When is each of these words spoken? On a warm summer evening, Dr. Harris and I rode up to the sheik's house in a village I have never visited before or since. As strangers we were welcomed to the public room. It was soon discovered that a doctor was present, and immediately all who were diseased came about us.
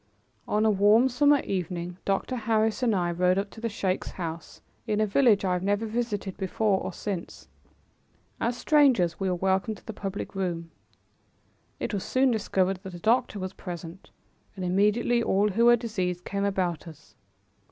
On 0.47 0.65
a 0.65 0.71
warm 0.71 1.09
summer 1.09 1.41
evening, 1.41 1.97
Dr. 2.05 2.35
Harris 2.35 2.81
and 2.81 2.95
I 2.95 3.11
rode 3.11 3.37
up 3.37 3.51
to 3.51 3.61
the 3.61 3.69
sheik's 3.69 4.09
house 4.09 4.59
in 4.87 4.99
a 4.99 5.05
village 5.05 5.45
I 5.45 5.53
have 5.53 5.61
never 5.61 5.85
visited 5.85 6.35
before 6.37 6.81
or 6.81 6.91
since. 6.91 7.47
As 8.39 8.57
strangers 8.57 9.19
we 9.19 9.29
were 9.29 9.35
welcomed 9.35 9.77
to 9.77 9.85
the 9.85 9.93
public 9.93 10.33
room. 10.33 10.71
It 11.79 11.93
was 11.93 12.03
soon 12.03 12.31
discovered 12.31 12.79
that 12.81 12.95
a 12.95 12.99
doctor 12.99 13.37
was 13.37 13.53
present, 13.53 14.09
and 14.55 14.65
immediately 14.65 15.21
all 15.21 15.49
who 15.49 15.65
were 15.65 15.75
diseased 15.75 16.25
came 16.25 16.45
about 16.45 16.87
us. 16.87 17.13